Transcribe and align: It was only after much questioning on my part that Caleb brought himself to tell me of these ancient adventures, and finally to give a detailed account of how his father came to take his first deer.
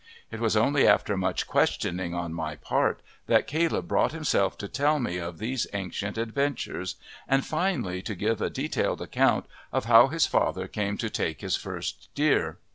It 0.31 0.39
was 0.39 0.57
only 0.57 0.87
after 0.87 1.15
much 1.15 1.45
questioning 1.45 2.15
on 2.15 2.33
my 2.33 2.55
part 2.55 3.01
that 3.27 3.45
Caleb 3.45 3.87
brought 3.87 4.13
himself 4.13 4.57
to 4.57 4.67
tell 4.67 4.97
me 4.99 5.19
of 5.19 5.37
these 5.37 5.67
ancient 5.73 6.17
adventures, 6.17 6.95
and 7.27 7.45
finally 7.45 8.01
to 8.01 8.15
give 8.15 8.41
a 8.41 8.49
detailed 8.49 9.03
account 9.03 9.45
of 9.71 9.85
how 9.85 10.07
his 10.07 10.25
father 10.25 10.67
came 10.67 10.97
to 10.97 11.09
take 11.11 11.41
his 11.41 11.55
first 11.55 12.09
deer. 12.15 12.57